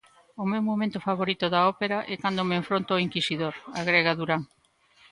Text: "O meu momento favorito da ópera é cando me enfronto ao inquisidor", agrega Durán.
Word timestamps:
"O 0.41 0.45
meu 0.51 0.61
momento 0.69 1.03
favorito 1.07 1.45
da 1.53 1.61
ópera 1.71 1.97
é 2.13 2.15
cando 2.23 2.47
me 2.47 2.55
enfronto 2.61 2.89
ao 2.93 3.03
inquisidor", 3.07 3.53
agrega 3.79 4.17
Durán. 4.19 4.43